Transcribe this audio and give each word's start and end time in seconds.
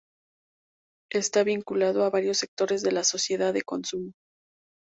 Está 1.11 1.43
vinculado 1.43 2.03
a 2.03 2.09
varios 2.09 2.39
sectores 2.39 2.81
de 2.81 2.91
la 2.91 3.03
sociedad 3.03 3.53
de 3.53 3.61
consumo. 3.61 4.13